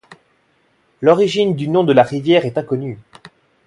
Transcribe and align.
L'origine 1.01 1.55
du 1.55 1.67
nom 1.67 1.83
de 1.83 1.93
la 1.93 2.01
rivière 2.01 2.47
est 2.47 2.57
inconnue. 2.57 2.97